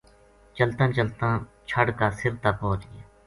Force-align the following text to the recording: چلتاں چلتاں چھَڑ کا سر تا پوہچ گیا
چلتاں 0.57 0.89
چلتاں 0.95 1.33
چھَڑ 1.69 1.85
کا 1.99 2.07
سر 2.19 2.33
تا 2.41 2.49
پوہچ 2.59 2.81
گیا 2.91 3.05